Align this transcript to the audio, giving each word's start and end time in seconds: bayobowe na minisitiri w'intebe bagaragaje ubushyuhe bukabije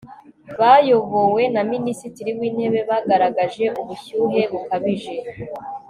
bayobowe 0.59 1.43
na 1.53 1.61
minisitiri 1.71 2.29
w'intebe 2.37 2.79
bagaragaje 2.89 3.65
ubushyuhe 3.81 4.41
bukabije 4.51 5.15